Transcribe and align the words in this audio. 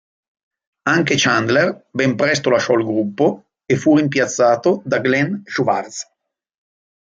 Anche 0.93 1.13
Chandler 1.15 1.85
ben 1.91 2.15
presto 2.15 2.49
lasciò 2.49 2.73
il 2.73 2.83
gruppo, 2.85 3.49
e 3.67 3.75
fu 3.77 3.95
rimpiazzato 3.97 4.81
da 4.83 4.97
Glen 4.97 5.43
Schwartz. 5.45 6.07